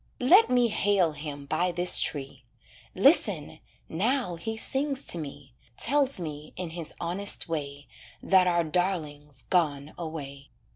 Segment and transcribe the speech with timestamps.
[0.21, 2.43] Let me hail him by this tree.
[2.95, 3.59] Listen!
[3.87, 7.85] now he sings to me, Tells me, in his honest way,
[8.19, 10.49] That our darling's gone away.